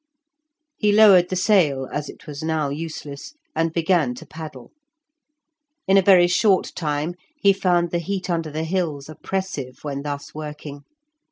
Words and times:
He 0.77 0.91
lowered 0.91 1.29
the 1.29 1.35
sail, 1.35 1.87
as 1.93 2.09
it 2.09 2.25
was 2.25 2.41
now 2.41 2.69
useless, 2.69 3.35
and 3.55 3.71
began 3.71 4.15
to 4.15 4.25
paddle; 4.25 4.71
in 5.87 5.95
a 5.95 6.01
very 6.01 6.25
short 6.25 6.71
time 6.75 7.13
he 7.39 7.53
found 7.53 7.91
the 7.91 7.99
heat 7.99 8.27
under 8.27 8.49
the 8.49 8.63
hills 8.63 9.07
oppressive 9.09 9.83
when 9.83 10.01
thus 10.01 10.33
working. 10.33 10.85